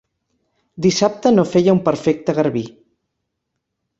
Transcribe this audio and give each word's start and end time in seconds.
Dissabte 0.85 1.33
no 1.35 1.43
feia 1.51 1.75
un 1.77 1.83
perfecte 1.89 2.37
garbí. 2.39 2.63